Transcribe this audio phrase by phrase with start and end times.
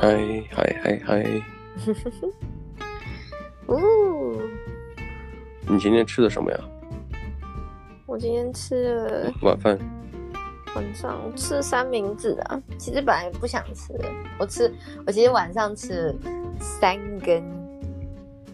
[0.00, 0.16] 嗨
[0.50, 1.42] 嗨嗨嗨！
[3.66, 3.76] 哦，
[5.68, 6.58] 你今天吃的什么呀？
[8.06, 9.78] 我今天吃了晚饭。
[10.74, 14.08] 晚上吃三明治啊，其实本来不想吃的。
[14.38, 14.72] 我吃，
[15.06, 16.14] 我其实晚上吃了
[16.58, 17.42] 三根，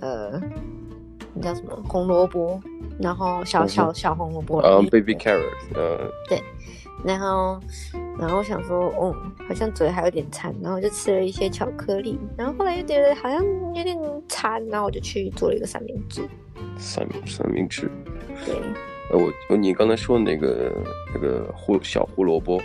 [0.01, 0.41] 呃，
[1.33, 2.61] 你叫什么红萝卜，
[2.99, 4.61] 然后小小小红萝卜。
[4.63, 5.45] 嗯、uh,，baby carrot，
[5.75, 6.43] 呃、uh,，对。
[7.05, 7.61] 然后，
[8.19, 12.19] 然后想说，哦、嗯，好像嘴还有点馋，然后就吃了一些巧克力。
[12.37, 13.45] 然后后来又觉得好像
[13.75, 13.97] 有点
[14.29, 16.23] 馋，然后我就去做了一个三明治。
[16.79, 17.91] 三三明治。
[18.45, 18.55] 对。
[19.11, 20.73] 呃，我你刚才说那个
[21.15, 22.61] 那个胡小胡萝卜，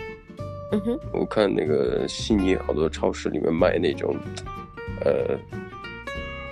[0.72, 4.16] 嗯哼，我看那个悉尼好多超市里面卖那种，
[5.04, 5.38] 呃，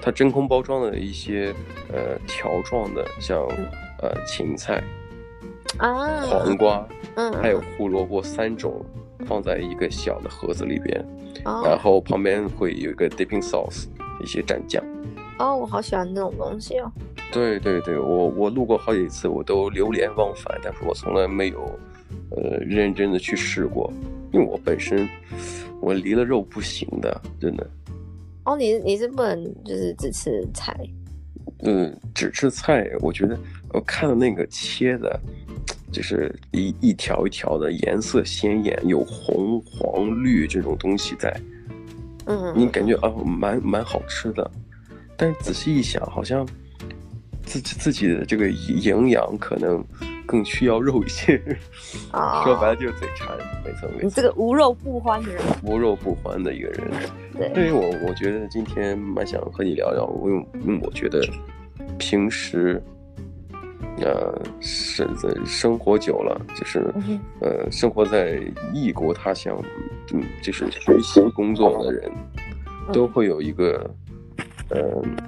[0.00, 1.52] 它真空包装的一些
[1.92, 3.40] 呃条状的，像
[4.00, 4.80] 呃芹菜
[5.78, 8.84] 啊、黄瓜，嗯，还有胡萝卜三种
[9.26, 11.02] 放在一个小的盒子里边，
[11.44, 13.86] 哦，然后旁边会有一个 dipping sauce，
[14.22, 14.84] 一些蘸酱。
[15.38, 16.92] 哦，我好喜欢那种东西哦。
[17.32, 21.78] 对对对，我我路过好几次，我都流连忘返，但是我从来没有，
[22.30, 23.90] 呃，认真的去试过，
[24.32, 25.08] 因为我本身
[25.80, 27.66] 我离了肉不行的，真的。
[28.44, 30.74] 哦，你你是不能就是只吃菜？
[31.62, 33.38] 嗯，只吃菜，我觉得
[33.72, 35.20] 我看到那个切的，
[35.92, 41.34] 就是一一条一条的，颜色鲜艳，有红黄绿这种东西在，
[42.26, 44.50] 嗯，你感觉啊，蛮蛮好吃的，
[45.16, 46.46] 但是仔细一想，好像。
[47.50, 49.84] 自己自己的这个营养可能
[50.24, 51.34] 更需要肉一些，
[52.12, 54.00] 啊、 说白了就是嘴馋，没错没错。
[54.04, 56.88] 你这个无肉不欢的人，无肉不欢的一个人。
[57.36, 61.20] 对，对于我，我觉得今天蛮想和你聊聊，因为我觉得
[61.98, 62.80] 平时，
[64.00, 68.40] 呃，是在生活久了，就是、嗯、呃，生活在
[68.72, 69.60] 异国他乡，
[70.14, 72.08] 嗯，就是学习工作的人，
[72.86, 73.90] 嗯、都会有一个，
[74.68, 75.19] 嗯、呃。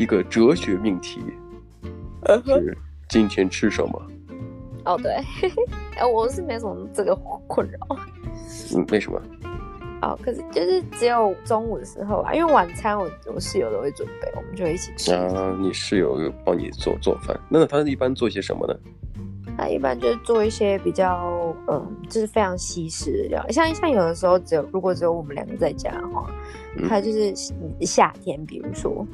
[0.00, 1.20] 一个哲学命题，
[2.46, 4.02] 是今天吃什么？
[4.86, 5.12] 哦，对，
[5.94, 7.14] 哎，我是没什么这个
[7.46, 7.78] 困扰。
[8.74, 9.20] 嗯，为什么？
[10.00, 15.12] 哦，可是就是只有中午的时候啊，因为晚餐我我室友都会准备，我们就会一起吃。
[15.12, 17.38] 啊，你室友帮你做做饭？
[17.50, 18.74] 那他一般做些什么呢？
[19.58, 26.30] 他一般就是做一些比较，嗯，就是非常西式的料理，像像有的时候只有如果只有我们两个在家的话，
[26.88, 27.34] 他就是
[27.82, 29.06] 夏天，比如说。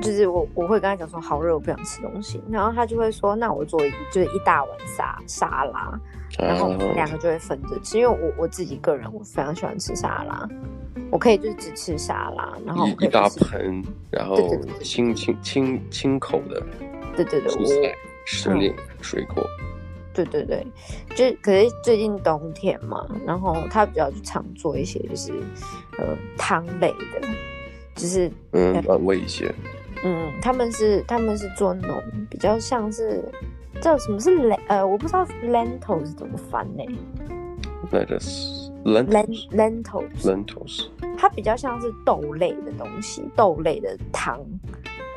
[0.00, 6.00] 就是我我会跟他讲说好热，我不想吃东西，然后他就会说，那我做一就是一大碗沙沙拉，
[6.38, 10.48] 然后我们两个就会分着吃，因为我我自己个人我非常喜欢吃沙拉，
[11.10, 14.36] 我可以就是只吃沙拉，然后一大盆，然后
[14.80, 16.62] 清清清清口的，
[17.16, 19.44] 对对对，蔬菜、时令水果，
[20.14, 20.66] 对对对，
[21.14, 25.32] 就可是最近冬天嘛，然后他比较常做一些就是
[25.98, 27.28] 呃汤类的，
[27.96, 29.52] 就是嗯暖胃一些。
[30.04, 33.24] 嗯，他们是他们是做那种比较像是
[33.80, 36.84] 叫什么是 l 呃，我不知道 lentil 是怎么翻呢
[37.92, 38.60] ？Lettuce。
[38.82, 39.46] Lentils
[40.22, 40.86] lentils，
[41.18, 44.40] 它比较像是豆类的东西，豆类的汤，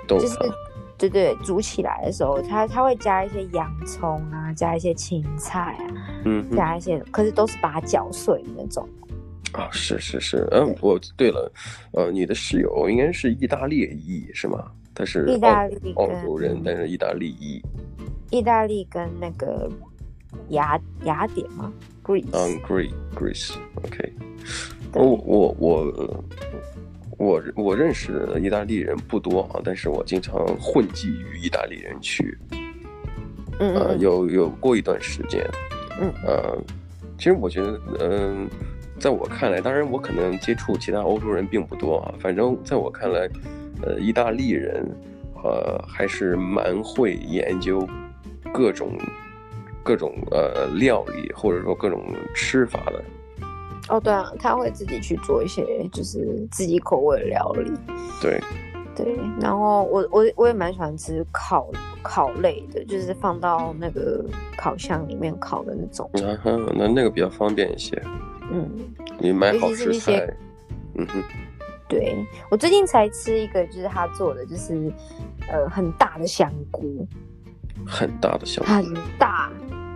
[0.06, 0.20] 豆汤。
[0.20, 0.38] 就是
[0.98, 5.96] 对对，煮起来的时候，它它会加一些洋葱啊，加一些青菜啊，
[6.26, 8.86] 嗯，加一些，可是都是把它搅碎的那种。
[9.54, 11.52] 啊、哦，是是是，嗯，我对了，
[11.94, 14.72] 呃，你的室友应该是意大利裔是吗？
[14.96, 17.62] 他是意大利澳洲人，但是意大利裔。
[18.30, 19.70] 意大利跟那个
[20.50, 21.72] 雅雅典吗
[22.04, 22.26] ？Greece。
[22.32, 24.14] 嗯，Greece，Greece，OK。
[24.94, 26.24] 我我我
[27.18, 32.38] 我我认识的意大利人不多啊，但是我经常混迹于意大利人区。
[33.60, 35.44] 嗯，呃，有有过一段时间。
[36.00, 36.12] 嗯。
[36.26, 36.58] 呃，
[37.18, 38.50] 其实我觉得，嗯。
[39.04, 42.16] 在我看来，当然我可能接触其他欧洲人并不多啊。
[42.22, 43.28] 反正在我看来，
[43.82, 44.90] 呃，意大利人，
[45.44, 47.86] 呃，还是蛮会研究
[48.54, 48.98] 各种
[49.84, 52.02] 各种呃料理，或者说各种
[52.34, 53.04] 吃法的。
[53.90, 57.74] 哦，对啊，他会自己去做一些就是自己口味的料理。
[58.22, 58.40] 对
[58.96, 61.70] 对，然后我我我也蛮喜欢吃烤
[62.02, 64.24] 烤类的，就是放到那个
[64.56, 66.10] 烤箱里面烤的那种。
[66.26, 68.02] 啊哈，那那个比较方便一些。
[68.54, 68.70] 嗯，
[69.20, 70.26] 你买好食材，
[70.96, 71.24] 嗯哼，
[71.90, 72.16] 对，
[72.52, 74.94] 我最近才吃一个，就是他做的，就是
[75.50, 77.08] 呃很大的香菇，
[77.86, 79.52] 很大的香菇，很大，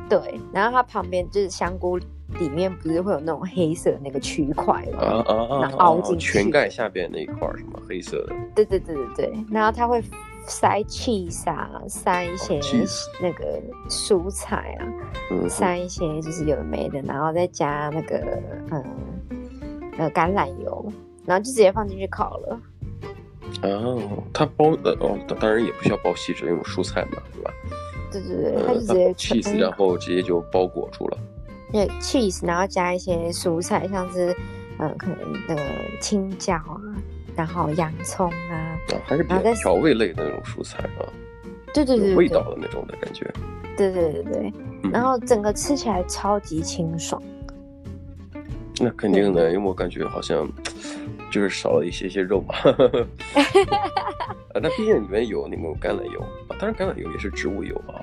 [0.10, 1.98] 对，然后它旁边就是香菇
[2.40, 5.00] 里面不是会有那种黑色的那个区块吗？
[5.00, 5.62] 啊啊啊！
[5.62, 8.36] 然后凹进去，全盖下边那一块什么黑色的？
[8.56, 10.04] 对对对对对，然后它会。
[10.48, 12.60] 塞 cheese 啊，塞一些
[13.22, 14.88] 那个蔬菜啊，
[15.30, 18.18] 嗯、塞一些就是有的没的，然后再加那个
[18.72, 18.84] 嗯
[19.98, 20.92] 呃橄榄油，
[21.26, 22.60] 然后就直接放进去烤了。
[23.64, 27.54] 哦，它包的哦，当然也不需要包锡纸，用蔬菜嘛，对吧？
[28.12, 31.18] 对对对，它就直接 cheese，然后直接就包裹住了。
[31.72, 34.36] 对，cheese，然后加一些蔬菜，像是
[34.80, 35.18] 呃，可能
[35.48, 35.62] 那个
[36.02, 36.80] 青椒啊，
[37.36, 41.06] 然后洋葱啊，啊，还是比较调味类的那种蔬菜啊。
[41.74, 43.32] 对对对，味道的那种的感觉。
[43.78, 44.54] 对对对对，
[44.92, 47.22] 然后整个吃起来超级清爽。
[48.80, 50.50] 那肯定的，因为我感觉好像
[51.32, 52.56] 就是少了一些些肉嘛。
[54.54, 58.02] 啊，那毕竟里面有那种橄榄油啊，当然橄榄油也是植物油啊。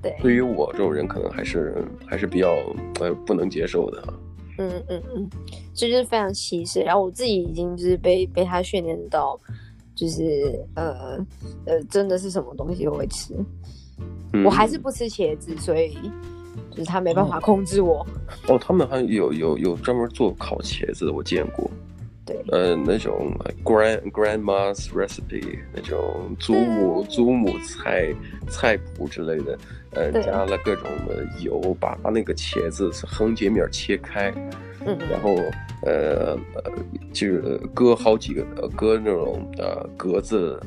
[0.00, 0.16] 对。
[0.22, 2.54] 对于我这种人，可能还是还是比较
[3.00, 4.14] 呃不能接受的。
[4.58, 5.30] 嗯嗯嗯，
[5.74, 6.80] 这就是非常稀释。
[6.80, 9.38] 然后我自己已经就是被被他训练到，
[10.00, 11.18] 就是呃
[11.66, 13.34] 呃，真的是什么东西都会吃。
[14.32, 15.98] 嗯、我还是不吃茄子，所以。
[16.70, 18.06] 就是他没办法控制我
[18.46, 21.68] 哦，他们还有有有专门做烤茄子的，我见过。
[22.24, 23.32] 对，呃，那种
[23.64, 28.14] grand grandma's recipe 那种祖母祖母菜
[28.48, 29.58] 菜谱之类的，
[29.92, 34.50] 呃，加了各种的油，把把那个茄子是横截面切开，嗯，
[34.84, 35.34] 然后
[35.86, 36.72] 呃呃，
[37.12, 38.44] 就是割好几个，
[38.76, 40.60] 割那种呃格子。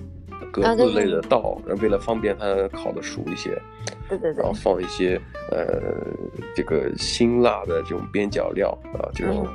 [0.52, 3.60] 格子类的道，然后为了方便它烤的熟一些，
[4.08, 5.20] 对对对，然后放一些
[5.50, 5.82] 呃
[6.56, 9.48] 这个辛辣的这种边角料啊，这种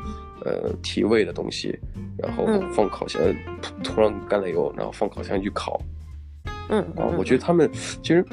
[0.45, 1.79] 呃提味的东西，
[2.19, 3.23] 然后放烤箱
[3.85, 5.81] 涂上橄榄油，然后放烤箱去烤。
[6.69, 8.25] 嗯啊，我觉得他们其实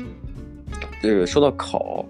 [1.04, 2.04] 这个说到烤，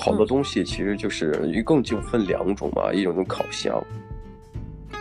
[0.00, 3.80] 好多东西其实就是一共就分两种嘛，一种是烤箱，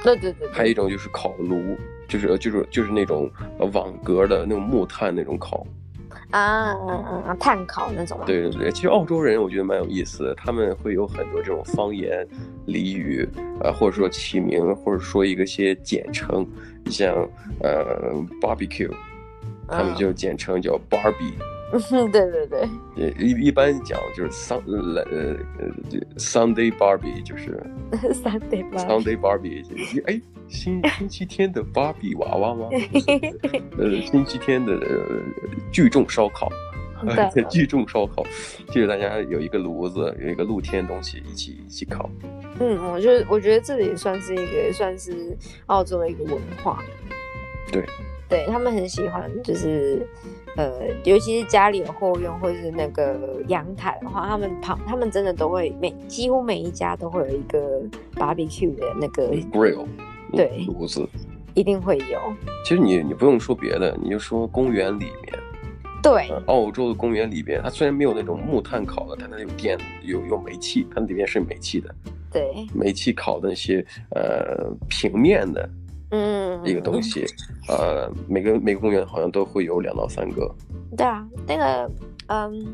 [0.04, 1.78] 对对对，还有一种就是烤炉。
[2.10, 3.30] 就是就是就是那种
[3.72, 5.64] 网格的那种木炭那种烤
[6.32, 8.20] 啊，嗯嗯，炭烤那种。
[8.26, 12.28] 对对对，其实澳洲人我觉得蛮有意思的，他们会有很多这种方言
[12.66, 13.30] 俚语
[13.64, 16.44] 啊，或者说起名，或者说一个些简称，
[16.88, 17.14] 像
[17.62, 18.12] 呃
[18.42, 18.92] barbecue，
[19.68, 21.36] 他们就简称叫 Barbie。
[21.72, 25.72] 嗯，对对对，一一般讲就是桑呃呃
[26.18, 27.62] Sunday Barbie 就是
[28.12, 29.64] Sunday Sunday Barbie，
[30.08, 32.70] 哎，星 星期天的芭比娃娃吗？
[33.78, 34.80] 呃，星期天的
[35.72, 36.50] 聚众烧烤，
[37.50, 38.24] 聚众烧烤，
[38.72, 42.10] 就是大家有一个炉子，有一个露天东西一起一起烤。
[42.60, 45.38] 嗯，我觉得我觉得这里算是一个算是
[45.68, 46.84] 澳洲的一个文化。
[47.72, 47.86] 对，
[48.28, 50.08] 对他们很喜欢，就是。
[50.58, 57.82] 呃，尤其是家里有后院或者是那个阳台的话，他们旁他们真的都会每几乎每一家都会有一个
[58.16, 59.86] barbecue 的那个 grill，
[60.34, 61.08] 对，炉子
[61.54, 62.20] 一定会有。
[62.66, 65.40] 其实你你不用说别的，你就说公园里面，
[66.04, 71.96] 对，呃、澳洲的公园里边，它虽然没有那种木炭烤的，但它有电，有有煤气，它里面是煤气的，
[72.34, 75.70] 对，煤气烤的那些呃平面的。
[76.12, 77.26] 嗯，一个东西，
[77.68, 80.50] 呃，每个每个公园好像都会有两到三个。
[80.98, 81.92] 对啊，那个，
[82.28, 82.66] 嗯，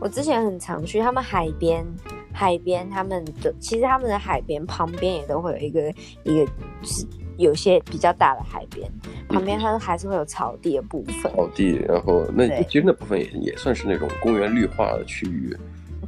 [0.00, 1.86] 我之前很常去他们海边，
[2.32, 5.88] 海边他们的其实他们的海边旁边也都会有一个
[6.24, 6.44] 一个，
[6.82, 8.90] 就是有些比较大的海边
[9.28, 11.32] 旁边，它还是会有草地的部分。
[11.32, 15.56] 草地，然后那其实那部分也也算是那种公园绿化的区域。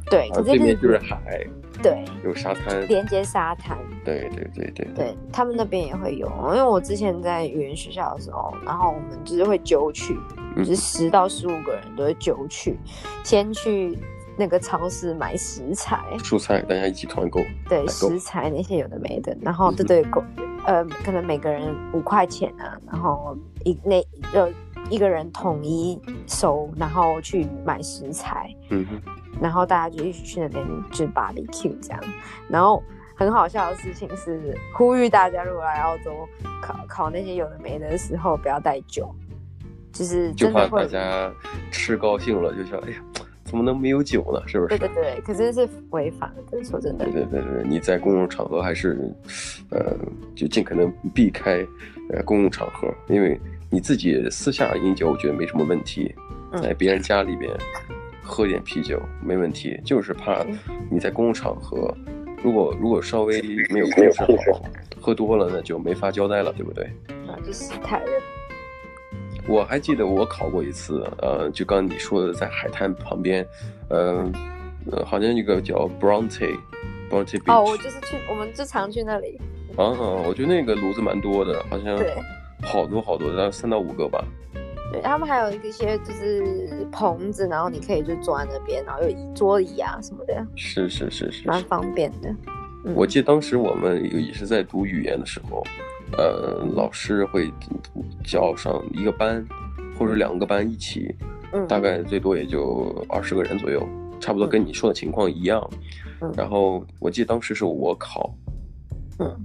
[0.09, 1.45] 对，这边就是海，
[1.83, 3.77] 对，有沙滩，连接沙滩。
[4.05, 10.17] 对对对对，对他们那边也会有，因为我之前在语言学校的时候，然后我们就是会揪去，
[10.55, 12.77] 就是十到十五个人都会揪去，
[13.23, 13.99] 先去
[14.37, 17.41] 那个超市买食材、蔬菜，大家一起团购。
[17.67, 20.23] 对，食材那些有的没的，然后对对购，
[20.65, 24.49] 呃，可能每个人五块钱啊，然后一那就
[24.89, 28.49] 一个人统一收，然后去买食材。
[28.69, 29.01] 嗯哼。
[29.41, 31.99] 然后大家就一起去那边就 barbecue 这样，
[32.49, 32.83] 然后
[33.15, 36.27] 很好笑的事情是呼吁大家如果来澳洲
[36.61, 39.13] 考考那些有的没的的时候不要带酒，
[39.91, 41.31] 就是就怕大家
[41.71, 42.97] 吃高兴了就想哎呀
[43.43, 44.45] 怎么能没有酒呢？
[44.45, 44.77] 是不是？
[44.77, 47.05] 对对对，可是是违法的，说真的。
[47.05, 48.99] 对对对对，你在公共场合还是
[49.71, 49.95] 呃
[50.35, 51.65] 就尽可能避开
[52.11, 53.39] 呃公共场合，因为
[53.69, 56.13] 你自己私下饮酒我觉得没什么问题，
[56.61, 57.49] 在别人家里边。
[58.27, 60.45] 嗯喝点啤酒没问题，就是怕
[60.91, 61.95] 你在公共场合，
[62.43, 64.61] 如果如果稍微没有控制好，
[64.99, 66.83] 喝多了那就没法交代了，对不对？
[67.25, 68.11] 啊就失态了。
[69.47, 73.47] 我还记得我考过一次，呃，就刚你说的，在海滩旁边，
[73.89, 74.29] 呃，
[74.91, 77.53] 呃好像一个叫 Bronte，Bronte Beach。
[77.53, 79.39] 哦，我就是去，我们就常去那里。
[79.77, 79.87] 啊，
[80.27, 81.97] 我觉得那个炉子蛮多的，好像
[82.61, 84.21] 好多好多，大概三到五个吧。
[84.91, 92.29] 对，他们还有一些就是棚子，然后你可以就坐在那边，然后有桌椅啊什么的，是是是是，蛮方便的。
[92.85, 95.63] 嗯、我记得当时我们也是在读语言的时候，
[96.17, 97.51] 呃，老师会
[98.23, 99.45] 叫上一个班
[99.97, 101.13] 或者两个班一起，
[101.51, 103.85] 嗯，大概最多也就二十个人左右，
[104.21, 105.69] 差不多跟你说的情况一样。
[106.21, 108.33] 嗯，然后我记得当时是我考，
[109.19, 109.37] 嗯，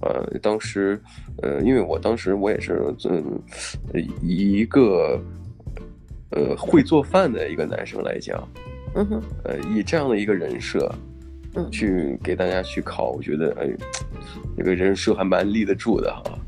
[0.00, 1.00] 呃，当时，
[1.42, 3.40] 呃，因为我当时我也是，嗯，
[4.22, 5.20] 一个，
[6.30, 8.48] 呃，会做饭的一个男生来讲，
[8.94, 10.92] 嗯哼，呃，以这样的一个人设。
[11.56, 13.68] 嗯，去给大家去考，我觉得哎，
[14.56, 16.38] 这个人设还蛮立得住的哈。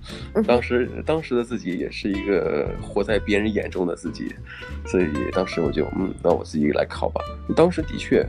[0.47, 4.32] 当时当时的自己也是一个活在别人眼中的自己，
[4.87, 7.21] 所以当时我就嗯，那我自己来考吧。
[7.56, 8.25] 当时的确，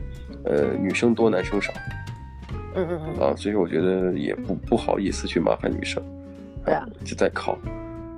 [0.45, 1.71] 呃，女生多，男生少。
[2.75, 3.27] 嗯嗯嗯。
[3.27, 6.03] 啊，所以我觉得也不不好意思去麻烦女生。
[6.65, 6.85] 对啊。
[7.03, 7.57] 就在烤。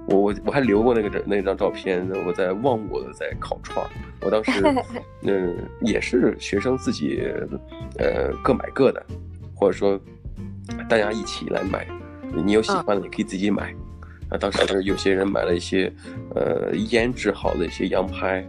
[0.08, 3.90] 我我我还留过那个那张照片，我在忘我的在烤串儿。
[4.22, 4.62] 我当时，
[5.26, 7.24] 嗯、呃，也是学生自己，
[7.98, 9.04] 呃，各买各的，
[9.56, 10.00] 或者说
[10.88, 11.88] 大家一起来买。
[12.46, 13.74] 你有喜欢的，你可以自己买。
[14.30, 15.92] 啊，当时有些人买了一些，
[16.36, 18.46] 呃，腌制好的一些羊排。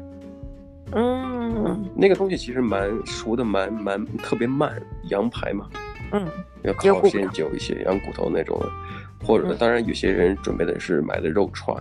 [0.93, 5.67] 嗯，那个东西其实蛮熟的，蛮蛮特别慢，羊排嘛。
[6.13, 6.27] 嗯，
[6.63, 8.61] 要烤时间久一些，羊骨头那种。
[9.25, 11.75] 或者，当然有些人准备的是买的肉串，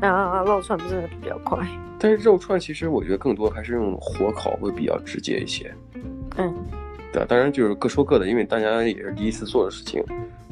[0.00, 1.64] 啊啊，肉串不是比较快？
[1.98, 5.72] 但是肉串其实我觉得更多还是用火烤会比较直接一些。
[6.36, 6.52] 嗯，
[7.12, 10.02] 对啊，当然就是各说各的，因为大家也是第一次做的事情，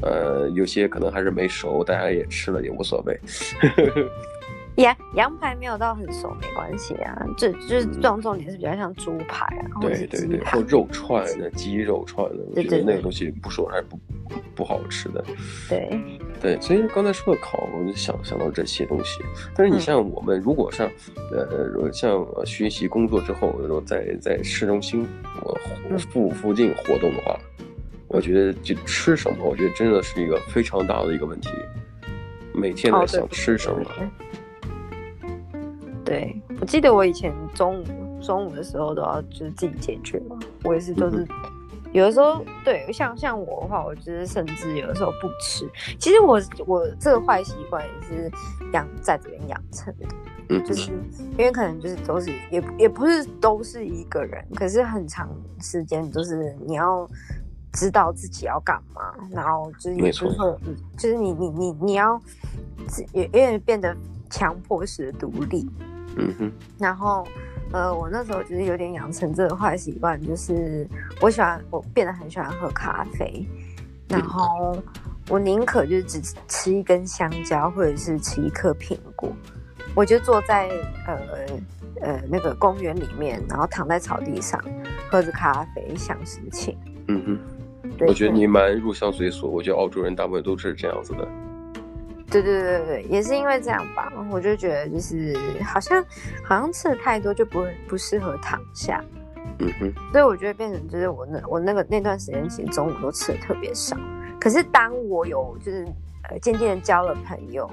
[0.00, 3.20] 呃，有些可能还是没熟，大家也吃了也无所谓。
[4.76, 13.98] 羊羊排没有到很熟没关系啊，这就是重重点是比较像猪排啊，嗯、对对对，或肉串的鸡肉串的，我觉得那个东西不熟还是不
[14.54, 15.22] 不好吃的。
[15.68, 16.00] 对
[16.40, 19.22] 对，所以刚才说的烤，我就想想到这些东西。
[19.54, 20.88] 但是你像我们如果像、
[21.32, 25.06] 嗯、呃像学习工作之后，如果在在市中心
[25.42, 27.38] 我附附近活动的话，
[28.08, 31.50] 我觉得就吃什么，我觉得真的是一个非常大的一个问题。
[32.54, 33.78] 每天在想吃什么。
[33.98, 34.08] 哦
[36.04, 41.26] 对我记得我以前中午中午的时候都要就是自己解决嘛，我也是都是
[41.92, 45.68] 有的时候对，像像我的话，我就是甚至有的时候不吃。
[45.98, 48.30] 其实我我这个坏习惯也是
[48.72, 50.06] 养在这边养成的，
[50.48, 50.90] 嗯就是
[51.32, 55.28] 因为可能就是都是也也不是都是一个人，可是很长
[55.60, 57.06] 时间就是你要
[57.72, 60.58] 知道自己要干嘛，然后就是也不会，
[60.96, 62.18] 就是你你你你要
[63.12, 63.94] 也有点变得
[64.30, 65.68] 强迫式的独立。
[66.16, 67.26] 嗯哼，然后，
[67.72, 70.86] 呃，我那时候就是有点养成这个坏习惯，就是
[71.20, 73.46] 我喜欢我变得很喜欢喝咖啡，
[74.08, 74.76] 然后
[75.28, 79.32] 我宁可就是只吃一根香蕉或者是吃一颗苹果，
[79.94, 80.68] 我就坐在
[81.06, 81.18] 呃
[82.02, 84.62] 呃那个公园里面，然后躺在草地上
[85.10, 86.76] 喝着咖啡想事情。
[87.08, 87.38] 嗯哼，
[87.96, 91.26] 对，我觉得你蛮入乡随俗，我觉得澳洲人大部分都是这样子的。
[92.32, 96.02] 对对对对，也是因为这样吧，我就觉得就是好像
[96.42, 99.04] 好像吃的太多就不会不适合躺下，
[99.58, 103.96] 嗯哼，所以我觉得变成就是我那我那个那段时间其实中午都吃的特别少，
[104.40, 105.86] 可是当我有就是
[106.30, 107.70] 呃渐渐的交了朋友，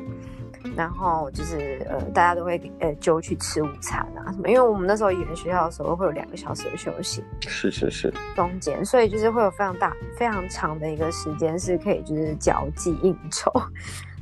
[0.75, 13.49] 然后就是呃大家都会呃揪去吃午餐啊什么，因为我们那时候语言学校的时候会有两个小时的休息，是是是，中间，所以就是会有非常大非常长的一个时间是可以就是交际应酬。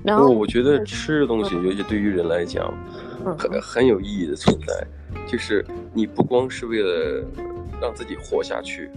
[0.08, 2.74] 然后我觉得吃的东西，尤其对于人来讲，
[3.38, 4.88] 很很有意义的存在。
[5.28, 7.24] 就是你不光是为了
[7.82, 8.90] 让自己活下去，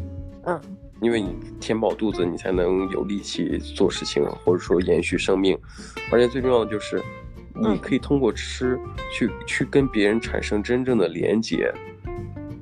[0.45, 0.61] 嗯，
[1.00, 5.59] 因为你填饱肚子，你才能有力气做事情，或者说延续生命。
[6.12, 7.02] 而且最重要的就是，
[7.55, 8.79] 你可以通过吃
[9.12, 11.73] 去去跟别人产生真正的连接。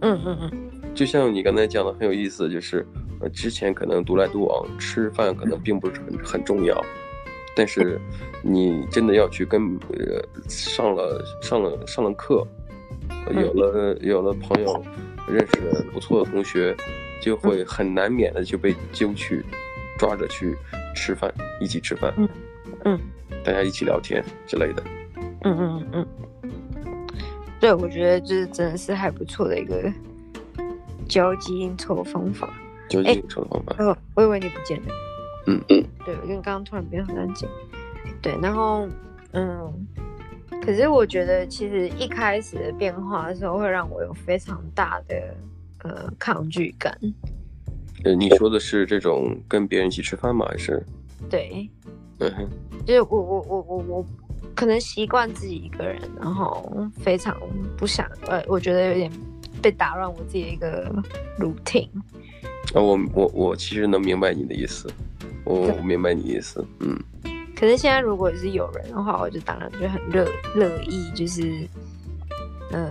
[0.00, 2.87] 嗯嗯嗯，就像你刚才讲的很有意思，就是
[3.21, 6.83] 呃，之前可能独来独往，吃饭可能并不是很很重要。
[7.59, 8.00] 但是，
[8.41, 12.47] 你真的要去跟呃上了上了上了课，
[13.35, 14.81] 有了有了朋友，
[15.27, 16.73] 认识了不错的同学，
[17.21, 19.45] 就会很难免的就被揪去，
[19.99, 20.57] 抓着去
[20.95, 22.29] 吃饭，一起吃饭，嗯。
[22.85, 23.00] 嗯，
[23.43, 24.85] 大家一起聊天之类的，
[25.43, 26.07] 嗯嗯嗯。
[26.45, 27.07] 嗯，
[27.59, 29.93] 对，我觉得这真的是还不错的一个
[31.09, 32.49] 交际应酬方法，
[32.88, 35.08] 交际应酬的方法，哦，我以为你不见了。
[35.49, 37.49] 嗯嗯，对，因为刚刚突然变得很安静。
[38.21, 38.87] 对，然后
[39.33, 39.87] 嗯，
[40.62, 45.35] 可是我觉得其实一开始的变化的时候，会让我有非常大的
[45.85, 46.97] 呃抗拒感。
[48.05, 50.47] 呃，你说的是这种跟别人一起吃饭吗？
[50.50, 50.85] 还是？
[51.31, 51.69] 对，
[52.19, 52.49] 嗯哼，
[52.87, 54.07] 就是我我我我我
[54.55, 57.35] 可能习惯自己一个人，然后非常
[57.76, 59.11] 不想呃，我觉得有点
[59.62, 60.93] 被打乱我自己的一个
[61.38, 61.88] routine。
[62.75, 64.90] 啊，我我我其实能明白你的意思。
[65.49, 66.95] 我、oh, 我明白你意思，嗯，
[67.57, 71.67] 可是现在如果是有人的话，我就当然就很乐乐意，就是
[72.71, 72.87] 嗯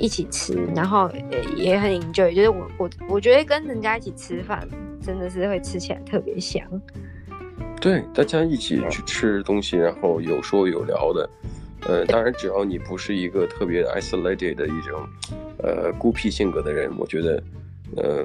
[0.00, 1.08] 一起吃，然后
[1.56, 2.34] 也很 enjoy。
[2.34, 4.66] 就是我我我觉得跟人家一起吃饭，
[5.00, 6.60] 真的是会吃起来特别香。
[7.80, 11.30] 对，大家一起去吃东西，然后有说有聊的。
[11.86, 15.06] 呃，当然，只要你不是一个特别 isolated 的一种，
[15.58, 17.40] 呃，孤僻性格的人，我觉得，
[17.96, 18.24] 呃，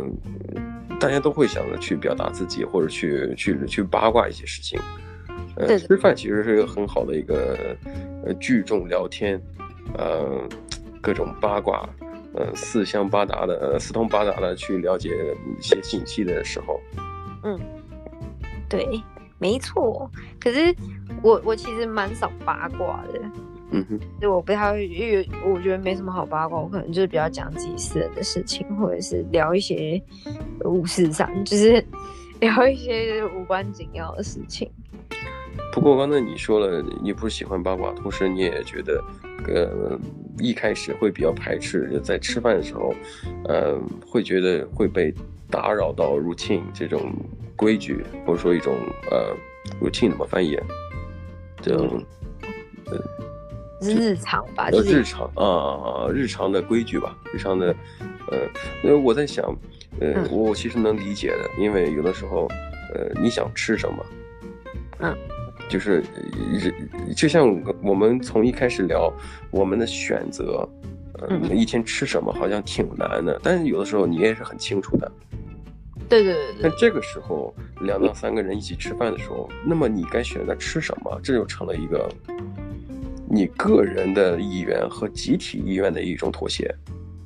[0.99, 4.79] 大家都会想着去表达自己，或者去去去八卦一些事情。
[5.55, 7.75] 呃，吃饭其实是一个很好的一个，
[8.25, 9.41] 呃，聚众聊天，
[9.97, 10.47] 呃，
[11.01, 11.87] 各种八卦，
[12.33, 16.79] 呃，四乡八达的，呃，四通八达的去了解一些信息的时候。
[17.43, 17.59] 嗯，
[18.69, 19.01] 对，
[19.39, 20.09] 没错。
[20.39, 20.75] 可是
[21.23, 23.19] 我我其实蛮少八卦的。
[23.71, 30.01] 嗯哼，就我不太会，因为我觉得没什么好八卦，我可能就是比较讲自己私人的事情，或者是聊一些
[30.63, 31.83] 无事上，就是
[32.39, 34.71] 聊一些无关紧要的事情。
[35.73, 39.03] 不过刚才你说了，你不是喜欢八卦，同时你也觉得，
[39.47, 39.99] 呃，
[40.39, 42.93] 一开始会比较排斥，就在吃饭的时候，
[43.43, 45.13] 呃，会觉得会被
[45.51, 47.13] 打扰到 routine 这种
[47.55, 48.73] 规矩，或者说一种
[49.11, 49.35] 呃
[49.81, 50.57] routine 怎么翻译？
[51.61, 52.01] 这种，
[52.85, 53.26] 呃。
[53.81, 57.75] 是日常吧，呃，日常啊，日常的规矩吧，日常的，
[58.31, 58.37] 呃，
[58.83, 59.45] 因为我在想，
[59.99, 62.47] 呃，嗯、我其实能理解的，因为有的时候，
[62.93, 64.05] 呃，你想吃什么，
[64.99, 65.15] 嗯，
[65.69, 66.03] 就是，
[67.15, 67.47] 就像
[67.83, 69.13] 我们从一开始聊
[69.51, 70.67] 我们的选择，
[71.19, 75.11] 呃、嗯，一天吃什么好像挺难的，但是有的时候你也是很清楚的，
[76.09, 76.61] 对对对对。
[76.63, 82.09] 但这个时候两到三个人一起吃饭的时候，那么你该选择吃什么，这就成了一个。
[83.29, 86.73] 你个人的意愿和集体意愿的一种妥协。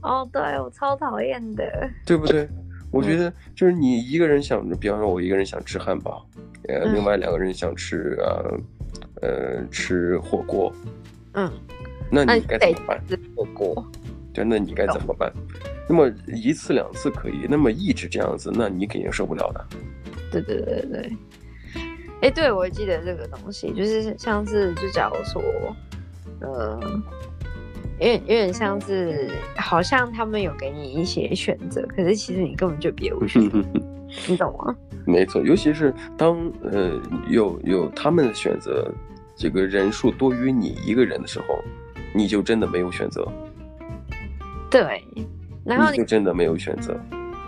[0.01, 2.48] 哦，对，我超讨厌的，对不对？
[2.91, 6.27] 我觉得就是你一个人想，比方说我一个人想吃汉堡，
[6.67, 8.60] 呃、嗯，另外两个人想吃呃，
[9.21, 10.73] 呃，吃火锅，
[11.34, 11.49] 嗯，
[12.12, 13.02] 那你该怎么办？
[13.08, 13.91] 吃火锅，
[14.34, 15.30] 对，那你该怎么办？
[15.30, 15.34] 哦、
[15.88, 19.65] 那么一次两次可以，那么一直这样子，那你肯定受不了的。
[20.32, 21.17] 对对对对，
[22.21, 25.41] 哎，对，我记得这个东西，就是像是就假如说。
[26.43, 26.79] 呃，
[27.99, 33.63] 有点有点像是，好像他们有给你一些选择，可是其实你根本就别无选择，
[34.27, 34.75] 你懂吗？
[35.05, 38.91] 没错，尤其是当呃有有他们的选择，
[39.36, 41.60] 这个人数多于你一个人的时候，
[42.12, 43.23] 你就真的没有选择。
[44.71, 45.03] 对，
[45.63, 46.99] 然后你，你就真的没有选择。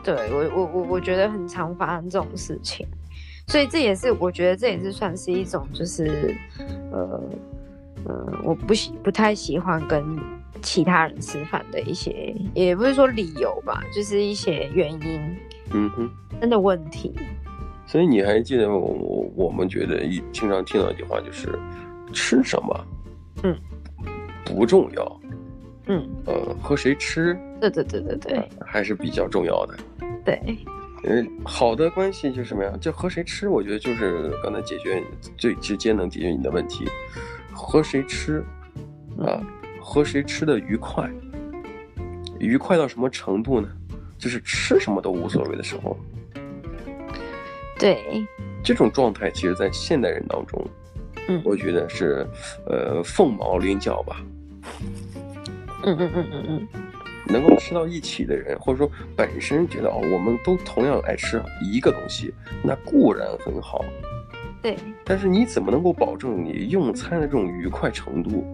[0.03, 2.85] 对，我我我我觉得很常发生这种事情，
[3.47, 6.35] 所以这也是我觉得这也是算是一种就是
[6.91, 7.21] 呃。
[8.05, 10.03] 呃，我不喜不太喜欢跟
[10.61, 15.37] 其他人吃饭的一些，也不是说理由吧，就是一些原因。
[15.71, 17.13] 嗯哼，真的问题。
[17.85, 21.57] 所以你还记得我我我们觉得一经常听到一句话就是
[22.11, 22.85] 吃什么，
[23.43, 23.57] 嗯，
[24.43, 25.21] 不重要，
[25.87, 29.77] 嗯，呃，和谁吃，对对对对对，还是比较重要的。
[30.25, 30.57] 对，
[31.05, 32.73] 嗯，好的关系就是什么呀？
[32.79, 35.03] 就和谁吃，我觉得就是刚才解决
[35.37, 36.85] 最直接能解决你的问题。
[37.51, 38.43] 和谁吃，
[39.19, 39.39] 啊，
[39.79, 41.09] 和谁吃的愉快，
[42.39, 43.69] 愉快到什么程度呢？
[44.17, 45.97] 就是吃什么都无所谓的时候。
[47.77, 48.25] 对，
[48.63, 50.65] 这种状态，其实，在现代人当中，
[51.27, 52.25] 嗯，我觉得是，
[52.65, 54.23] 呃，凤毛麟角吧。
[55.83, 56.83] 嗯嗯嗯嗯嗯，
[57.27, 62.33] 能够吃到一起的人，或者说本身觉得哦，我们都同样爱吃一个东西，
[62.63, 63.83] 那固然很好。
[64.61, 68.45] 对，但是你怎么能够保证你用餐的这种愉快程度，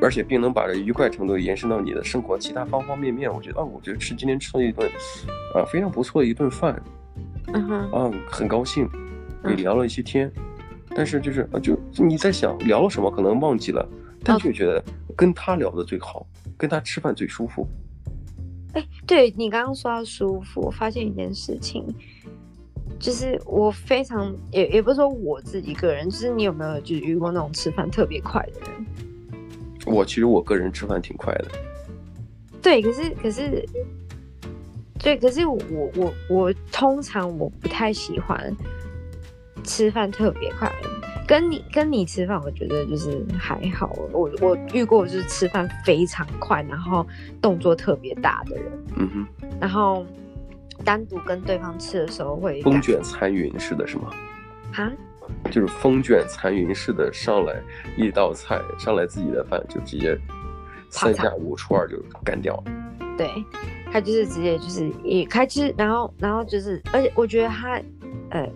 [0.00, 3.32] 而且并能把这愉快程度延伸到你的生活其他方方面面？
[3.32, 4.86] 我觉得，哦，我觉得吃今天吃了一顿，
[5.54, 6.82] 啊，非常不错的一顿饭，
[7.54, 8.86] 嗯哼，啊，很高兴，
[9.48, 10.42] 也聊了一些天，嗯、
[10.94, 13.88] 但是就是啊，就你在想聊了什么，可能忘记了，
[14.22, 14.84] 但就觉得
[15.16, 16.26] 跟他聊的最好，
[16.62, 17.66] 跟他吃饭最舒服。
[18.74, 21.84] 哎，对，你刚刚说到舒服，我发现一件事情。
[23.00, 28.86] 就是我非常也也不是说我自己个人，就是你有没有就是遇过那种吃饭特别快的人？
[29.86, 31.46] 我其实我个人吃饭挺快的。
[32.62, 33.68] 对，可是可是，
[35.00, 35.58] 对，可是我
[35.96, 38.56] 我我通常我不太喜欢
[39.64, 40.72] 吃饭特别快。
[41.26, 43.90] 跟你跟你吃饭，我觉得就是还好。
[44.12, 47.06] 我我遇过就是吃饭非常快，然后
[47.40, 48.72] 动作特别大的人。
[48.96, 50.04] 嗯哼，然后。
[50.84, 54.10] 单独跟对方吃的时候会风卷残云似的，是吗？
[54.74, 54.90] 啊，
[55.48, 57.54] 就是风卷残云似的上来
[57.96, 60.18] 一道菜，上来自己的饭就直接
[60.90, 62.64] 三下五除二就干掉了。
[63.16, 63.30] 对，
[63.92, 67.80] 他就是直接就是一开吃，然后然后就是，而且我觉得他
[68.30, 68.50] 呃，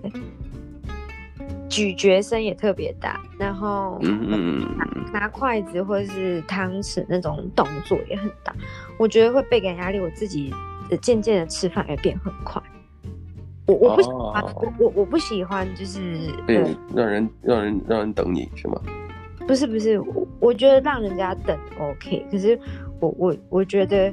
[1.69, 8.55] 咀嚼声也特别大，然后拿，拿筷子或者是汤匙那种动作也很大，
[8.99, 10.53] 我觉得会倍感压力，我自己
[11.01, 12.63] 渐渐的吃饭也变很快。
[13.67, 16.63] 我我不喜欢，哦、我我我不喜欢，就是对，
[16.95, 18.81] 让人让人让人等你是吗？
[19.47, 22.59] 不是不是，我我觉得让人家等 OK，可是
[23.01, 24.13] 我我我觉得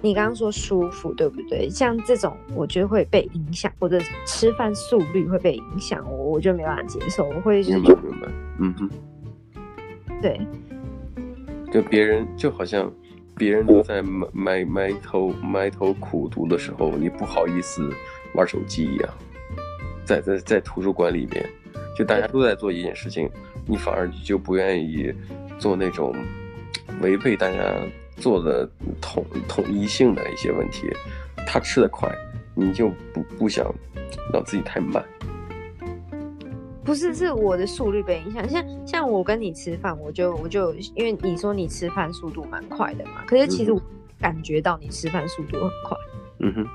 [0.00, 1.68] 你刚刚说舒服对不对？
[1.68, 8.90] 像这种我觉得会被影响，我的吃饭速率会被影响，我我就没办法接受，我会明白明白，嗯哼，
[10.22, 10.40] 对，
[11.72, 12.90] 就别人就好像
[13.36, 17.90] 别人都在埋埋埋头埋头苦读的时候，你不好意思。
[18.34, 19.10] 玩手机一样，
[20.04, 21.44] 在在在图书馆里面，
[21.98, 23.28] 就大家都在做一件事情，
[23.66, 25.12] 你反而就不愿意
[25.58, 26.14] 做那种
[27.00, 27.74] 违背大家
[28.20, 28.68] 做的
[29.00, 30.88] 统统一性的一些问题。
[31.46, 32.08] 他吃的快，
[32.54, 33.66] 你就不不想
[34.32, 35.02] 让自己太慢。
[36.84, 38.48] 不是，是我的速率被影响。
[38.48, 43.80] 像像我跟你吃饭，我就我就因为你说你吃饭速度蛮快的嘛，可是其实我
[44.20, 45.96] 感觉到你吃饭速度很快。
[46.40, 46.66] 嗯哼。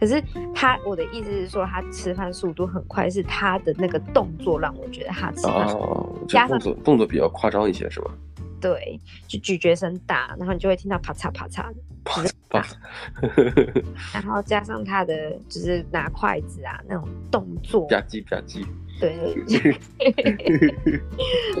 [0.00, 0.20] 可是
[0.52, 8.10] 他，我的意思是说，他吃饭速度很快，是他的那个动作让我觉得他吃饭哦，加动作动作比较夸张一些，是吧？
[8.62, 12.64] 对，就咀嚼声大，然后你就会听到啪嚓啪嚓的，啪啪，
[14.14, 18.64] 然后加上他的就是拿筷子啊那种动作，吧唧吧唧，
[19.00, 21.00] 对对，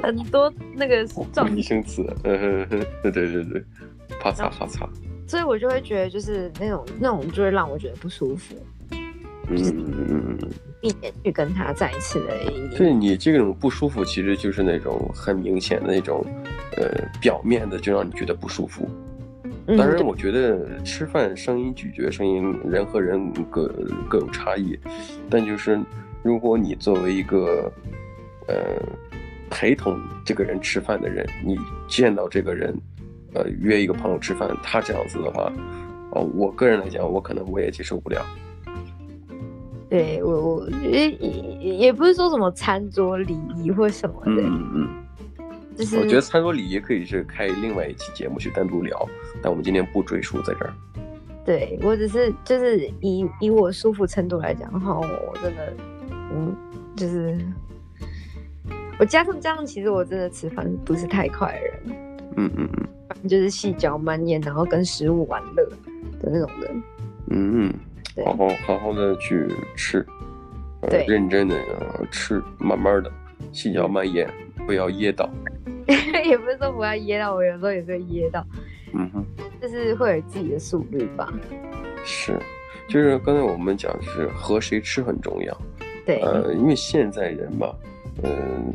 [0.02, 3.64] 很多那个状拟声词，嗯哼，对对对对，
[4.20, 4.88] 啪嚓啪嚓。
[5.26, 8.54] 所以我就会觉得，就是那种那种，就会让我觉得不舒服
[8.92, 9.18] 嗯。
[9.48, 10.38] 嗯，
[10.82, 12.76] 避免去跟他再一次的。
[12.76, 16.22] 所以你这种不舒服，其实就是那种很明显的那种，
[16.76, 18.86] 呃，表面的就让你觉得不舒服。
[19.66, 23.72] 当然，我觉得吃饭声音、咀嚼声音，人和人各
[24.10, 24.78] 各有差异。
[25.30, 25.80] 但就是
[26.22, 27.72] 如果你作为一个，
[28.48, 28.54] 呃，
[29.48, 31.56] 陪同这个人吃饭的人，你
[31.88, 32.76] 见到这个人。
[33.34, 35.50] 呃，约一个朋友吃饭，他这样子的话，
[36.10, 38.22] 哦、呃，我个人来讲，我可能我也接受不了。
[39.92, 41.10] 对我，我也
[41.60, 44.88] 也不是说什么餐桌礼仪或什么的，嗯嗯，
[45.76, 49.06] 就是我觉得餐桌礼仪可以是开另外一期节目去单独聊，
[49.42, 50.72] 但我们今天不赘述在这儿。
[51.44, 55.74] 对我只是就是以以我舒服程度来讲的话，我真的，
[56.32, 56.56] 嗯，
[56.96, 57.38] 就是
[58.98, 61.98] 我加上加上，其实我真的吃饭不是太快的人，
[62.38, 63.28] 嗯嗯嗯。
[63.28, 65.68] 就是细嚼慢咽，然后跟食物玩乐
[66.18, 66.82] 的那种人。
[67.28, 67.74] 嗯嗯，
[68.24, 69.46] 好好好好的去
[69.76, 70.04] 吃，
[70.82, 71.56] 呃，认真的
[72.10, 73.10] 吃，慢慢的，
[73.52, 74.28] 细嚼慢咽，
[74.66, 75.28] 不要噎到。
[76.24, 78.46] 也不是说不要噎到，我有时候也会噎到。
[78.92, 79.24] 嗯哼，
[79.60, 81.32] 就是会有自己的速率吧。
[82.04, 82.38] 是，
[82.88, 85.56] 就是刚才我们讲的是和谁吃很重要。
[86.04, 87.74] 对，呃，因为现在人吧，
[88.22, 88.72] 嗯、呃。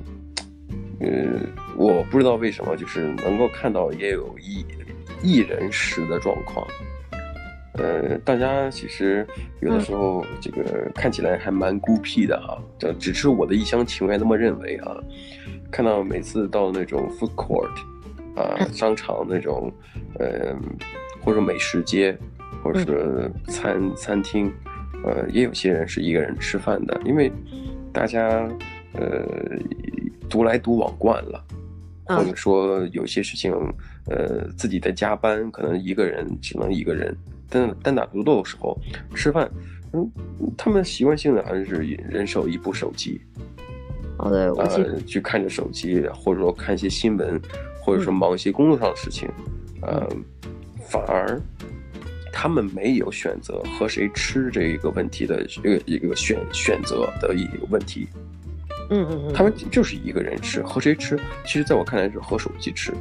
[0.99, 1.39] 呃，
[1.75, 4.65] 我不知道为什么，就是能够看到也有一
[5.21, 6.65] 一人食的状况。
[7.77, 9.25] 呃，大家其实
[9.61, 14.95] 有的时候这个看起来还蛮孤僻的啊，这只是我的一厢情愿那么认为啊。
[15.71, 17.69] 看到每次到那种 food court
[18.35, 19.71] 啊，商场那种，
[20.19, 20.55] 呃，
[21.21, 22.17] 或者美食街，
[22.63, 24.51] 或者是餐餐厅，
[25.03, 27.31] 呃，也有些人是一个人吃饭的，因为
[27.93, 28.47] 大家
[28.93, 29.25] 呃。
[30.29, 31.41] 独来独往惯了，
[32.03, 33.49] 或者说有些事情，
[34.07, 37.15] 呃，自己在加班，可能一个人只能一个人，
[37.49, 38.77] 但单打独斗的时候
[39.15, 39.49] 吃饭，
[39.93, 40.09] 嗯，
[40.57, 41.75] 他们习惯性的好像是
[42.09, 43.21] 人手一部手机，
[44.17, 47.39] 好的，呃，去看着手机，或者说看一些新闻，
[47.81, 49.29] 或者说忙一些工作上的事情，
[49.83, 50.09] 嗯、呃，
[50.89, 51.39] 反而
[52.33, 58.07] 他们没有选择和谁吃这一个问题的一个一个选选择的一个问题。
[58.89, 61.17] 嗯嗯嗯，他们就是一个人吃，和谁吃？
[61.45, 62.93] 其实，在我看来是和手机吃。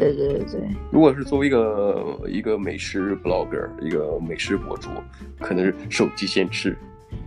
[0.00, 0.60] 对对对对。
[0.90, 4.88] 如果是作为一个一个美食 blogger，一个美食博主，
[5.38, 6.76] 可能是手机先吃。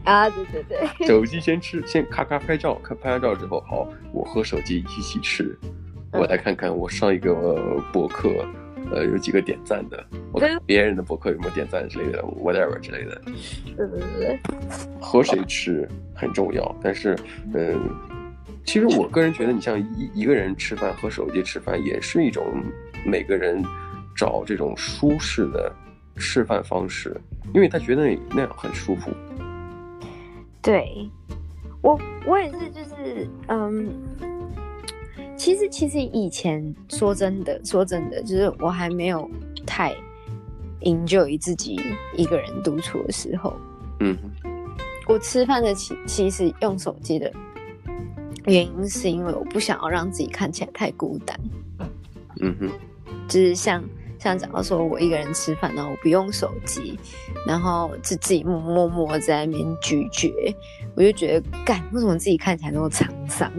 [0.03, 1.07] 啊，对对对。
[1.07, 5.57] 手 机先吃，先咔咔拍照，看拍完照之后，好，我和手机一起吃。
[6.11, 8.29] 我来看看我上一个博客。
[8.91, 13.21] 呃，有几个点赞的，我看别人的博客有没有点赞之类的，whatever 之类的。
[13.77, 14.39] 对对对，
[14.99, 17.15] 和谁吃很重要，但是，
[17.53, 17.79] 嗯，
[18.65, 22.43] 其实我个人觉得，你像一一个人吃饭和手机吃饭，也是一种
[23.05, 23.63] 每个人
[24.15, 25.73] 找这种舒适的
[26.15, 27.15] 吃饭方式，
[27.53, 29.11] 因为他觉得那样很舒服。
[30.61, 31.09] 对，
[31.81, 33.93] 我我也是，就是嗯。
[35.35, 39.29] 其实，其实以前说真的，说真的，就是我还没有
[39.65, 39.93] 太
[40.81, 41.81] enjoy 自己
[42.15, 43.53] 一个人独处的时候。
[43.99, 44.15] 嗯，
[45.05, 47.29] 我吃饭的其其实用手机的
[48.45, 51.39] 原因是因为我不想要让自己看起来太孤单。
[52.41, 52.71] 嗯哼，
[53.27, 53.83] 就是像
[54.19, 56.97] 像假如说我一个人吃饭，然后我不用手机，
[57.47, 60.33] 然后就自己默默默在那边咀嚼，
[60.95, 63.51] 我就觉得干，为什么自己看起来那么沧桑，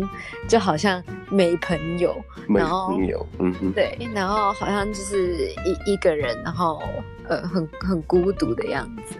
[0.48, 2.14] 就好像没朋友，
[2.48, 6.82] 没朋友，嗯哼，对，然后好像就是一一个人，然后
[7.28, 9.14] 呃很很孤独的样子，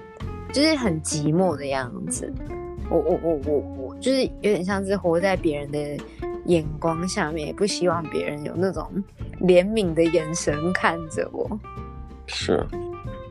[0.52, 2.32] 就是很寂寞的样子。
[2.90, 6.04] 我我我我我就是有点像是活在别人的
[6.46, 8.90] 眼光下面，也不希望别人有那种
[9.40, 11.58] 怜悯的眼神看着我。
[12.26, 12.66] 是，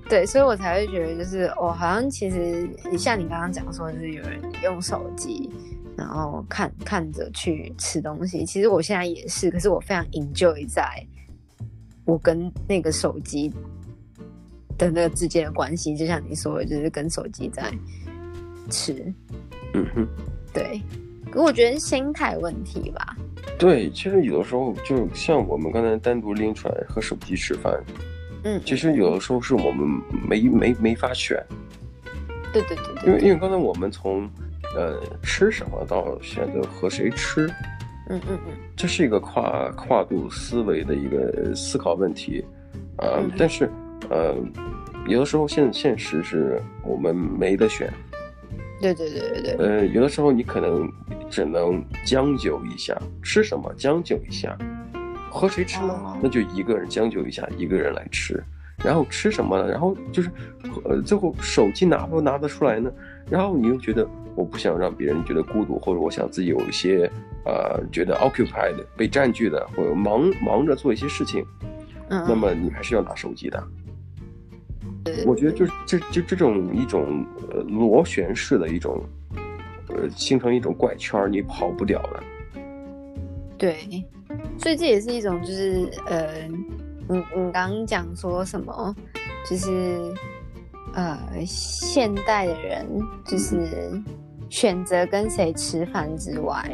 [0.10, 5.50] 对，所以我才会觉得，就是哦，好像其实像你刚刚讲说，就是有人用手机，
[5.96, 8.46] 然后看看着去吃东西。
[8.46, 10.84] 其实我现在也是，可是我非常 enjoy 在
[12.06, 13.52] 我跟那个手机
[14.78, 17.72] 的那个之间的关系，就像你说的，就是跟手机在
[18.69, 18.93] 吃。
[19.73, 20.08] 嗯哼，
[20.54, 20.82] 对，
[21.32, 23.15] 可我觉得心态问题吧。
[23.58, 27.73] 对，其实有的时候就像我们刚才单独拎出来和手机吃饭，
[28.43, 29.88] 嗯，其实有的时候是我们
[30.28, 31.41] 没没没法选。
[32.52, 33.06] 对对对对。
[33.06, 34.30] 因为因为刚才我们从
[34.76, 37.47] 呃吃什么到选择和谁吃，
[38.10, 42.45] 嗯嗯嗯，这是一个跨跨度思维的一个思考问题
[42.97, 43.32] 啊、呃嗯。
[43.38, 43.69] 但是
[44.10, 44.36] 呃，
[45.08, 47.91] 有的时候现现实是我们没得选。
[48.93, 50.91] 对对对对对，呃，有的时候你可能
[51.30, 54.58] 只能将就一下，吃什么将就一下，
[55.32, 55.93] 和谁吃呢？
[55.93, 56.17] 哦？
[56.22, 58.43] 那就一个人将就一下，一个人来吃，
[58.84, 59.72] 然后吃什么呢？
[59.72, 60.30] 然后就是，
[60.84, 62.91] 呃，最后手机拿不拿得出来呢？
[63.30, 67.10] 然后你又觉得我不想让别人觉得孤独，或者我想自己有一些
[67.46, 71.46] 呃觉得 occupied 被占据的，或者忙忙着做一些事情，
[72.10, 73.63] 嗯，那么你还是要拿手机的。
[75.26, 79.04] 我觉得就是这就这种一种呃螺旋式的一种，
[79.89, 82.24] 呃形成一种怪圈，你跑不掉的。
[83.58, 84.06] 对，
[84.58, 86.48] 所以这也是一种就是呃，
[87.08, 88.96] 你你刚刚讲说什么，
[89.50, 90.13] 就是
[90.94, 92.86] 呃现代的人
[93.26, 94.02] 就是
[94.50, 96.70] 选择跟谁吃饭之外，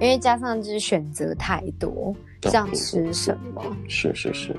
[0.00, 4.56] 因为加上就是选择太多，像吃什么，是是是。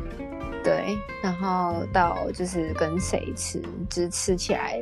[0.66, 4.82] 对，然后到就是跟谁吃，就是吃起来，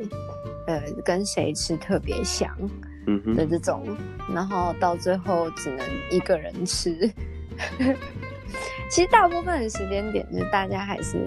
[0.66, 2.50] 呃，跟谁吃特别香，
[3.06, 6.96] 嗯的这种、嗯，然后到最后只能一个人吃。
[8.88, 11.18] 其实大部分的时间点，就是大家还是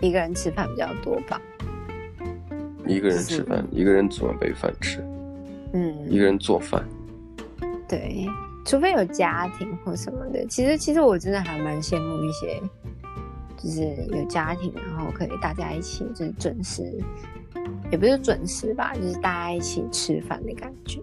[0.00, 1.40] 一个人吃饭比较多吧。
[2.86, 4.98] 一个人吃饭，一个人准备饭吃，
[5.74, 6.84] 嗯，一个人做饭。
[7.88, 8.26] 对，
[8.64, 10.44] 除非有家庭或什么的。
[10.46, 12.60] 其实，其实我真的还蛮羡慕一些。
[13.56, 16.92] 就是有家庭，然后可以大家一起就是准时，
[17.90, 21.00] 也不是准时吧，就是大家一起吃饭的感觉。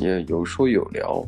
[0.00, 1.24] 也有说有聊，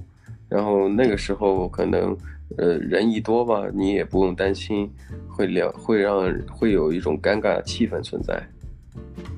[0.48, 2.16] 然后那个时候可能
[2.58, 4.90] 呃人一多吧，你也不用担心
[5.28, 8.42] 会聊，会让会有一种尴尬的气氛存在。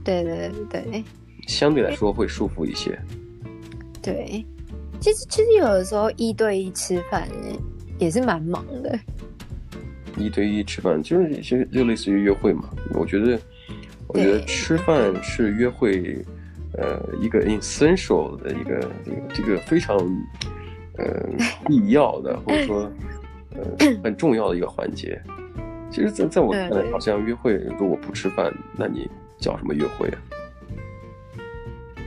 [0.05, 1.05] 对对对对，
[1.47, 2.99] 相对来说会舒服一些。
[4.03, 4.45] 对，
[5.01, 7.27] 其实其实有的时候一对一吃饭
[7.99, 8.99] 也是蛮忙的。
[10.17, 13.39] 一对一吃饭就是其实就类似于约会嘛，我觉得，
[14.09, 16.25] 我觉得吃饭是约会，
[16.79, 19.97] 呃，一个 essential 的一个这个这个非常，
[20.99, 21.27] 呃，
[21.67, 22.91] 必要的 或者说，
[23.55, 23.65] 呃，
[24.03, 25.21] 很重要的一个环节。
[25.91, 30.19] 其实在，在在我看来，好像约会如果不吃饭，那你叫什么约会啊？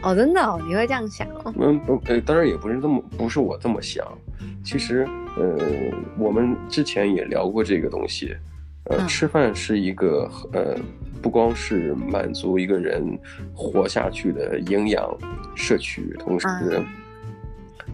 [0.04, 1.54] 哦，真的哦，你会这样想哦？
[1.58, 4.06] 嗯，不，呃，当然也不是这么，不是我这么想。
[4.64, 5.08] 其实，
[5.40, 5.58] 呃，
[6.18, 8.36] 我们之前也聊过这个东西。
[8.86, 10.76] 呃，嗯、吃饭是一个，呃，
[11.22, 13.20] 不光是满足一个人
[13.54, 15.16] 活下去的营养
[15.56, 16.86] 摄取，同时，嗯、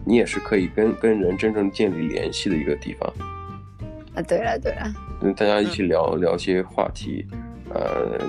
[0.04, 3.12] 你也是可以跟跟人真正建立联系的一个地方。
[4.14, 7.26] 啊，对了对了，嗯，大家一起聊、嗯、聊些话题，
[7.70, 8.20] 呃，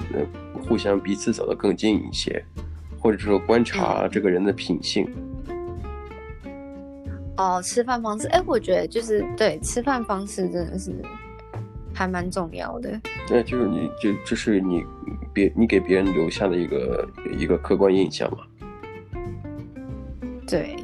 [0.67, 2.43] 互相彼此走得更近一些。
[2.97, 5.07] 或者说观察这个人的品性。
[5.15, 5.34] 嗯、
[7.37, 10.91] 哦，吃饭方式，哎，我觉得就是对吃饭方式真的是
[11.93, 12.99] 还蛮重要的。
[13.29, 14.83] 那就是你就就是你
[15.33, 18.37] 别你给别人留下的一个一个客观印象嘛。
[20.47, 20.75] 对，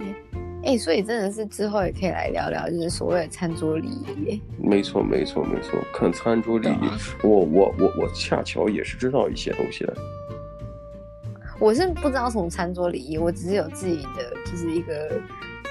[0.64, 4.42] 哎，所以真的是之后也可以来聊聊，就是所谓的餐桌礼仪。
[4.58, 6.90] 没错，没错，没错，看餐桌礼仪，
[7.24, 9.96] 我我我我恰巧也是知道一些东西的。
[11.60, 15.22] 我是不知道什么餐桌礼仪，我只是有自己的，就是一个，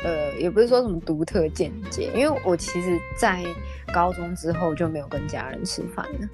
[0.03, 3.45] 呃，也不是说什么独特见解，因为我其实，在
[3.93, 6.29] 高中之后就没有跟家人吃饭了，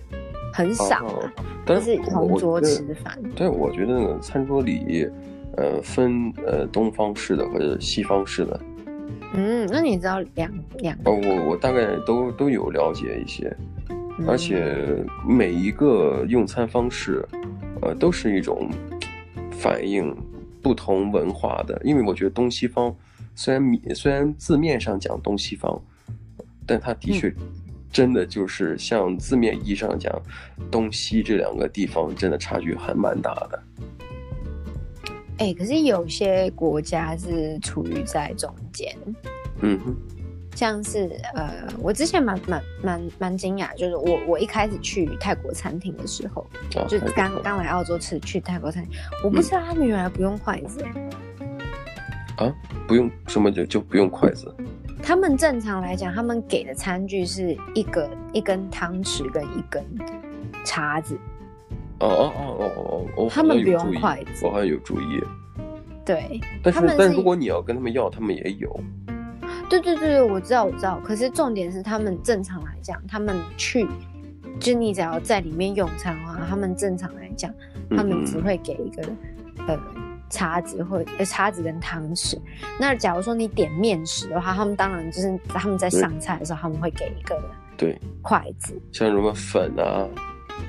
[0.53, 1.33] 很少，啊，
[1.65, 3.19] 但是同桌吃饭。
[3.35, 5.09] 对，我觉得那个餐桌礼仪，
[5.57, 8.61] 呃，分呃东方式的和西方式的，
[9.35, 10.97] 嗯，那你知道两两？
[11.05, 13.53] 哦，我我大概都都有了解一些，
[13.89, 17.27] 嗯、而且每一个用餐方式，
[17.83, 18.71] 呃，都是一种
[19.51, 20.15] 反映
[20.63, 21.81] 不同文化的。
[21.83, 22.95] 因为我觉得东西方
[23.37, 25.81] 虽然米虽然字面上讲东西方，
[26.67, 27.33] 但它的确
[27.93, 30.13] 真的就是像字面意义上讲，
[30.59, 33.63] 嗯、东西这两个地方真的差距还蛮大的。
[35.39, 38.97] 哎、欸，可是有些国家是处于在中间，
[39.61, 39.95] 嗯哼，
[40.55, 50.83] 像是呃，我之前蛮蛮蛮蛮惊讶，就是我我一开始去泰国餐厅的时候，啊、就刚刚来澳洲吃去泰国餐厅，我不知道他们原来不用筷子，
[52.37, 52.53] 啊，
[52.87, 54.55] 不用什么就就不用筷子？
[55.03, 59.85] 他们正常来讲，他们给的餐具是一个一根汤匙跟一根
[60.65, 61.19] 叉子。
[61.99, 63.29] 哦哦哦哦哦哦！
[63.31, 65.23] 他们不用筷子，我好像有注意。
[66.05, 68.81] 对，但是但如果你要跟他们要，他们也有。
[69.71, 71.01] 对对对，我知道我知道。
[71.03, 73.87] 可是重点是，他们正常来讲，他们去，
[74.61, 77.53] 就你只要在里面用餐的话，他们正常来讲，
[77.91, 79.79] 他们只会给一个、嗯、呃
[80.31, 82.39] 叉子或呃叉子跟汤匙。
[82.79, 87.41] 那假如说你点面食的话，他们当然就是他们在上菜的时候，他们会给一个
[87.77, 90.07] 对筷子，像什么粉啊。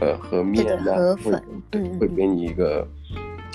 [0.02, 1.42] 呃，和面的河粉，
[1.72, 2.86] 对，会给你一个，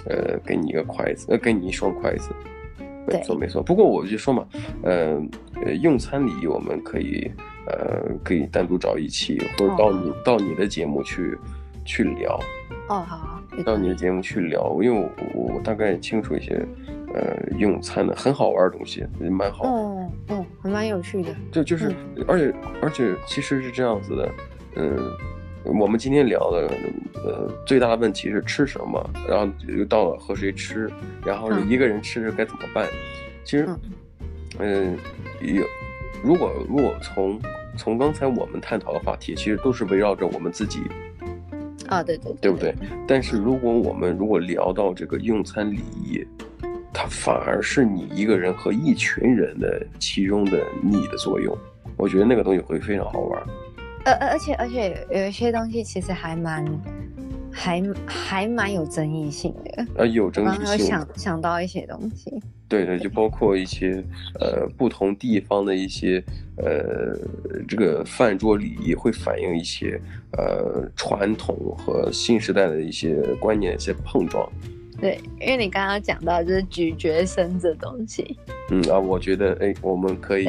[0.07, 2.31] 呃，给你一个筷子，呃，给你一双筷子，
[3.07, 3.63] 没错没错。
[3.63, 4.45] 不过我就说嘛，
[4.83, 5.21] 呃，
[5.83, 7.31] 用餐礼仪我们可以，
[7.67, 11.39] 呃，可以单独找一期，或者到你、哦、到你的节目去
[11.85, 12.41] 去聊。
[12.89, 13.32] 哦，好，好，
[13.65, 16.65] 到你的节目去聊，因为我我大概清楚一些，
[17.15, 19.71] 呃，用餐的很好玩的东西，蛮好的。
[19.71, 21.35] 哦，哦，还蛮有趣的。
[21.51, 24.31] 就就是，嗯、而且而且其实是这样子的，
[24.77, 24.99] 嗯。
[25.65, 26.69] 我们今天聊的，
[27.25, 30.91] 呃，最大的问题是吃什么，然后又到了和谁吃，
[31.25, 32.85] 然后一个人吃该怎么办？
[33.45, 33.69] 其实，
[34.59, 34.99] 嗯，
[35.41, 35.69] 有、呃，
[36.25, 37.41] 如果如果从
[37.77, 40.81] 从刚才我们探讨的话题，其实都是围绕着我们自己，
[41.93, 42.75] 啊，对对，对不对？
[43.07, 46.27] 但是如果我们如果聊到这个用餐礼仪，
[46.93, 51.57] 它反而是你一个人和一群人的其中的你的作用，
[51.97, 53.43] 我觉得那个东西会非常好玩。
[54.05, 56.65] 而，而且而且有一些东西其实还蛮，
[57.53, 59.87] 还还蛮有争议性的。
[59.97, 60.73] 呃，有争议性。
[60.73, 62.33] 我想想到一些东西。
[62.69, 64.03] 对对，就包括一些
[64.41, 66.25] 呃不同地方的一些
[66.57, 67.15] 呃
[67.69, 70.01] 这个饭桌礼仪，会反映一些
[70.39, 74.51] 呃传统和新时代的一些观念一些碰撞。
[74.99, 78.39] 对，因为你刚刚讲到就是咀嚼声这东西。
[78.71, 80.49] 嗯啊，我觉得哎，我们可以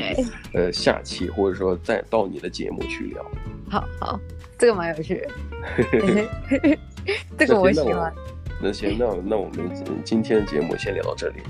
[0.53, 3.25] 呃下期或者说再到你的节目去聊。
[3.69, 4.19] 好好，
[4.57, 6.77] 这个蛮有趣的。
[7.37, 8.13] 这个我喜欢。
[8.61, 9.69] 那行，那那我们
[10.05, 11.41] 今天的节目先聊到这里。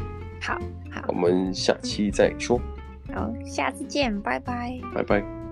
[0.42, 0.58] 好
[0.92, 2.60] 好，我们下期再说。
[3.14, 4.80] 好，下次见，拜拜。
[4.94, 5.43] 拜拜。